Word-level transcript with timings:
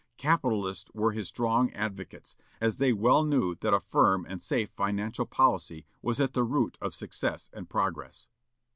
Capitalists 0.17 0.89
were 0.95 1.11
his 1.11 1.27
strong 1.27 1.71
advocates, 1.73 2.35
as 2.59 2.77
they 2.77 2.91
well 2.91 3.23
knew 3.23 3.53
that 3.59 3.71
a 3.75 3.79
firm 3.79 4.25
and 4.27 4.41
safe 4.41 4.71
financial 4.71 5.27
policy 5.27 5.85
was 6.01 6.19
at 6.19 6.33
the 6.33 6.41
root 6.43 6.75
of 6.81 6.95
success 6.95 7.51
and 7.53 7.69
progress. 7.69 8.25